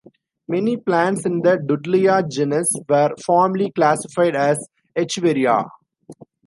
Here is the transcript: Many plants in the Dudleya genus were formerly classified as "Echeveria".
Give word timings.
Many 0.47 0.77
plants 0.77 1.27
in 1.27 1.43
the 1.43 1.57
Dudleya 1.57 2.27
genus 2.27 2.73
were 2.89 3.11
formerly 3.23 3.69
classified 3.69 4.35
as 4.35 4.67
"Echeveria". 4.97 5.67